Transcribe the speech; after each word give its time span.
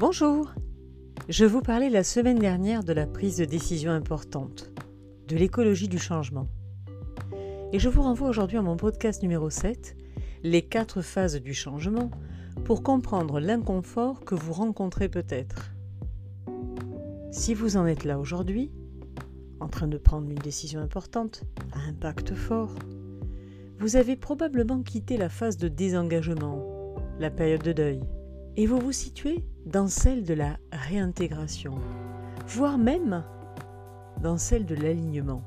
Bonjour 0.00 0.54
Je 1.28 1.44
vous 1.44 1.60
parlais 1.60 1.90
la 1.90 2.04
semaine 2.04 2.38
dernière 2.38 2.84
de 2.84 2.92
la 2.92 3.04
prise 3.04 3.38
de 3.38 3.44
décision 3.44 3.90
importante, 3.90 4.70
de 5.26 5.34
l'écologie 5.34 5.88
du 5.88 5.98
changement. 5.98 6.46
Et 7.72 7.80
je 7.80 7.88
vous 7.88 8.02
renvoie 8.02 8.28
aujourd'hui 8.28 8.58
à 8.58 8.62
mon 8.62 8.76
podcast 8.76 9.22
numéro 9.22 9.50
7, 9.50 9.96
Les 10.44 10.62
quatre 10.62 11.02
phases 11.02 11.42
du 11.42 11.52
changement, 11.52 12.12
pour 12.64 12.84
comprendre 12.84 13.40
l'inconfort 13.40 14.20
que 14.20 14.36
vous 14.36 14.52
rencontrez 14.52 15.08
peut-être. 15.08 15.72
Si 17.32 17.52
vous 17.52 17.76
en 17.76 17.84
êtes 17.84 18.04
là 18.04 18.20
aujourd'hui, 18.20 18.70
en 19.58 19.66
train 19.66 19.88
de 19.88 19.98
prendre 19.98 20.30
une 20.30 20.36
décision 20.36 20.80
importante, 20.80 21.42
à 21.72 21.80
impact 21.88 22.36
fort, 22.36 22.76
vous 23.80 23.96
avez 23.96 24.14
probablement 24.14 24.80
quitté 24.80 25.16
la 25.16 25.28
phase 25.28 25.56
de 25.56 25.66
désengagement, 25.66 26.94
la 27.18 27.32
période 27.32 27.64
de 27.64 27.72
deuil, 27.72 28.00
et 28.56 28.66
vous 28.66 28.78
vous 28.78 28.92
situez 28.92 29.44
dans 29.68 29.86
celle 29.86 30.24
de 30.24 30.32
la 30.32 30.56
réintégration, 30.72 31.74
voire 32.46 32.78
même 32.78 33.22
dans 34.22 34.38
celle 34.38 34.64
de 34.64 34.74
l'alignement. 34.74 35.42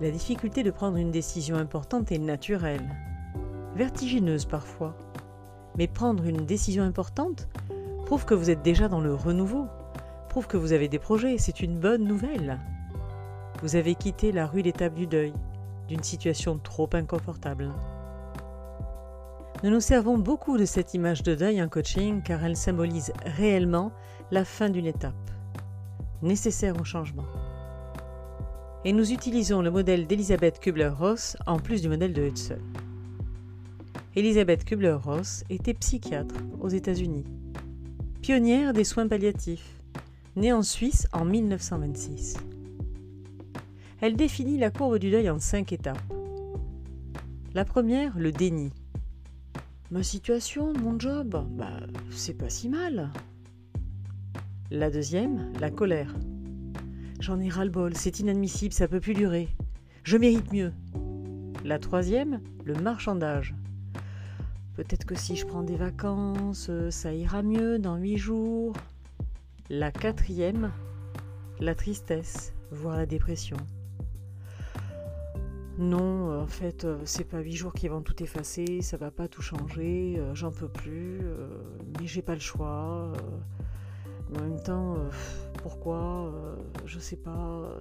La 0.00 0.12
difficulté 0.12 0.62
de 0.62 0.70
prendre 0.70 0.96
une 0.96 1.10
décision 1.10 1.56
importante 1.56 2.12
est 2.12 2.18
naturelle, 2.18 2.88
vertigineuse 3.74 4.44
parfois, 4.44 4.96
mais 5.76 5.88
prendre 5.88 6.24
une 6.24 6.46
décision 6.46 6.84
importante 6.84 7.48
prouve 8.04 8.26
que 8.26 8.34
vous 8.34 8.50
êtes 8.50 8.62
déjà 8.62 8.86
dans 8.86 9.00
le 9.00 9.14
renouveau, 9.14 9.66
prouve 10.28 10.46
que 10.46 10.56
vous 10.56 10.72
avez 10.72 10.86
des 10.86 11.00
projets, 11.00 11.36
c'est 11.38 11.60
une 11.60 11.80
bonne 11.80 12.04
nouvelle. 12.04 12.60
Vous 13.60 13.74
avez 13.74 13.96
quitté 13.96 14.30
la 14.30 14.46
rue 14.46 14.62
d'étape 14.62 14.94
du 14.94 15.08
deuil, 15.08 15.32
d'une 15.88 16.04
situation 16.04 16.60
trop 16.62 16.88
inconfortable. 16.92 17.72
Nous 19.66 19.72
nous 19.72 19.80
servons 19.80 20.16
beaucoup 20.16 20.58
de 20.58 20.64
cette 20.64 20.94
image 20.94 21.24
de 21.24 21.34
deuil 21.34 21.60
en 21.60 21.68
coaching 21.68 22.22
car 22.22 22.44
elle 22.44 22.56
symbolise 22.56 23.12
réellement 23.24 23.90
la 24.30 24.44
fin 24.44 24.70
d'une 24.70 24.86
étape, 24.86 25.32
nécessaire 26.22 26.80
au 26.80 26.84
changement. 26.84 27.26
Et 28.84 28.92
nous 28.92 29.10
utilisons 29.10 29.62
le 29.62 29.72
modèle 29.72 30.06
d'Elisabeth 30.06 30.60
Kubler-Ross 30.60 31.36
en 31.48 31.58
plus 31.58 31.82
du 31.82 31.88
modèle 31.88 32.12
de 32.12 32.28
Hudson. 32.28 32.60
Elisabeth 34.14 34.64
Kubler-Ross 34.64 35.42
était 35.50 35.74
psychiatre 35.74 36.36
aux 36.60 36.68
États-Unis, 36.68 37.24
pionnière 38.22 38.72
des 38.72 38.84
soins 38.84 39.08
palliatifs, 39.08 39.80
née 40.36 40.52
en 40.52 40.62
Suisse 40.62 41.08
en 41.12 41.24
1926. 41.24 42.36
Elle 44.00 44.14
définit 44.14 44.58
la 44.58 44.70
courbe 44.70 44.98
du 44.98 45.10
deuil 45.10 45.28
en 45.28 45.40
cinq 45.40 45.72
étapes. 45.72 45.98
La 47.52 47.64
première, 47.64 48.16
le 48.16 48.30
déni. 48.30 48.70
Ma 49.92 50.02
situation, 50.02 50.72
mon 50.72 50.98
job, 50.98 51.46
bah, 51.50 51.78
c'est 52.10 52.34
pas 52.34 52.50
si 52.50 52.68
mal. 52.68 53.12
La 54.72 54.90
deuxième, 54.90 55.52
la 55.60 55.70
colère. 55.70 56.12
J'en 57.20 57.38
ai 57.38 57.48
ras-le-bol, 57.48 57.96
c'est 57.96 58.18
inadmissible, 58.18 58.74
ça 58.74 58.88
peut 58.88 58.98
plus 58.98 59.14
durer. 59.14 59.48
Je 60.02 60.16
mérite 60.16 60.52
mieux. 60.52 60.72
La 61.64 61.78
troisième, 61.78 62.40
le 62.64 62.74
marchandage. 62.74 63.54
Peut-être 64.74 65.04
que 65.04 65.14
si 65.14 65.36
je 65.36 65.46
prends 65.46 65.62
des 65.62 65.76
vacances, 65.76 66.68
ça 66.90 67.14
ira 67.14 67.44
mieux 67.44 67.78
dans 67.78 67.96
huit 67.96 68.18
jours. 68.18 68.72
La 69.70 69.92
quatrième, 69.92 70.72
la 71.60 71.76
tristesse, 71.76 72.52
voire 72.72 72.96
la 72.96 73.06
dépression. 73.06 73.56
Non, 75.78 76.30
euh, 76.30 76.42
en 76.42 76.46
fait, 76.46 76.84
euh, 76.84 76.98
c'est 77.04 77.24
pas 77.24 77.40
huit 77.40 77.54
jours 77.54 77.74
qui 77.74 77.88
vont 77.88 78.00
tout 78.00 78.22
effacer, 78.22 78.80
ça 78.80 78.96
va 78.96 79.10
pas 79.10 79.28
tout 79.28 79.42
changer, 79.42 80.16
euh, 80.16 80.34
j'en 80.34 80.50
peux 80.50 80.68
plus, 80.68 81.20
mais 81.98 82.06
j'ai 82.06 82.22
pas 82.22 82.34
le 82.34 82.40
choix. 82.40 83.12
en 84.34 84.40
même 84.40 84.62
temps, 84.62 84.96
pourquoi 85.62 86.32
Je 86.86 86.98
sais 86.98 87.16
pas. 87.16 87.78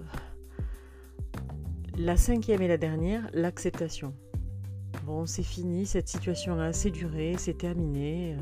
La 1.97 2.17
cinquième 2.17 2.61
et 2.61 2.67
la 2.67 2.77
dernière, 2.77 3.29
l'acceptation. 3.33 4.13
Bon, 5.05 5.25
c'est 5.25 5.43
fini, 5.43 5.85
cette 5.85 6.09
situation 6.09 6.59
a 6.59 6.65
assez 6.65 6.91
duré, 6.91 7.35
c'est 7.37 7.57
terminé. 7.57 8.35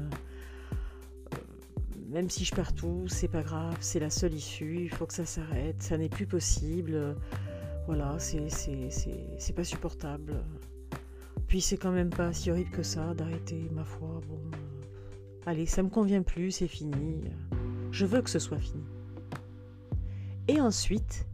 même 2.09 2.29
si 2.29 2.45
je 2.45 2.55
perds 2.55 2.73
tout, 2.73 3.07
c'est 3.07 3.27
pas 3.27 3.43
grave, 3.43 3.77
c'est 3.81 3.99
la 3.99 4.09
seule 4.09 4.33
issue, 4.33 4.81
il 4.81 4.89
faut 4.89 5.05
que 5.05 5.13
ça 5.13 5.25
s'arrête, 5.25 5.81
ça 5.83 5.97
n'est 5.97 6.09
plus 6.09 6.25
possible. 6.25 7.15
Voilà, 7.85 8.17
c'est 8.17 9.53
pas 9.55 9.63
supportable. 9.63 10.35
Puis 11.47 11.61
c'est 11.61 11.77
quand 11.77 11.91
même 11.91 12.09
pas 12.09 12.31
si 12.33 12.49
horrible 12.49 12.71
que 12.71 12.83
ça 12.83 13.13
d'arrêter, 13.13 13.69
ma 13.73 13.83
foi. 13.83 14.21
Bon, 14.27 14.39
euh, 14.53 15.45
allez, 15.45 15.65
ça 15.65 15.83
me 15.83 15.89
convient 15.89 16.23
plus, 16.23 16.51
c'est 16.51 16.67
fini. 16.67 17.21
Je 17.91 18.05
veux 18.05 18.21
que 18.21 18.29
ce 18.29 18.39
soit 18.39 18.59
fini. 18.59 18.83
Et 20.47 20.59
ensuite, 20.59 21.27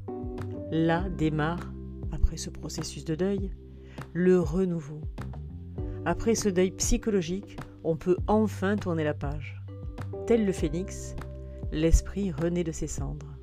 là 0.71 1.07
démarre, 1.09 1.71
après 2.11 2.37
ce 2.37 2.49
processus 2.49 3.05
de 3.05 3.15
deuil, 3.15 3.51
le 4.13 4.39
renouveau. 4.39 5.01
Après 6.05 6.35
ce 6.35 6.49
deuil 6.49 6.71
psychologique, 6.71 7.57
on 7.83 7.95
peut 7.95 8.17
enfin 8.27 8.75
tourner 8.75 9.03
la 9.03 9.13
page. 9.13 9.61
Tel 10.27 10.45
le 10.45 10.51
phénix, 10.51 11.15
l'esprit 11.71 12.31
renaît 12.31 12.63
de 12.63 12.71
ses 12.71 12.87
cendres. 12.87 13.37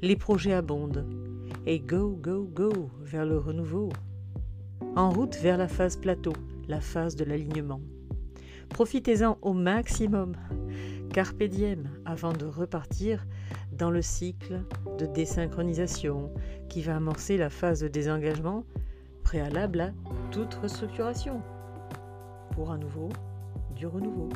Les 0.00 0.16
projets 0.16 0.52
abondent, 0.52 1.06
et 1.66 1.80
go, 1.80 2.18
go, 2.20 2.44
go 2.44 2.90
vers 3.00 3.26
le 3.26 3.38
renouveau. 3.38 3.90
En 4.96 5.10
route 5.10 5.36
vers 5.36 5.56
la 5.56 5.68
phase 5.68 5.96
plateau, 5.96 6.32
la 6.68 6.80
phase 6.80 7.16
de 7.16 7.24
l'alignement. 7.24 7.80
Profitez-en 8.68 9.38
au 9.42 9.52
maximum, 9.52 10.34
carpe 11.12 11.44
diem, 11.44 11.88
avant 12.04 12.32
de 12.32 12.46
repartir 12.46 13.26
dans 13.72 13.90
le 13.90 14.02
cycle 14.02 14.62
de 14.98 15.06
désynchronisation 15.06 16.30
qui 16.68 16.82
va 16.82 16.96
amorcer 16.96 17.36
la 17.36 17.50
phase 17.50 17.80
de 17.80 17.88
désengagement 17.88 18.64
préalable 19.22 19.80
à 19.80 19.92
toute 20.30 20.54
restructuration. 20.54 21.42
Pour 22.54 22.70
un 22.70 22.78
nouveau, 22.78 23.08
du 23.74 23.86
renouveau. 23.86 24.28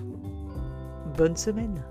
Bonne 1.16 1.36
semaine 1.36 1.82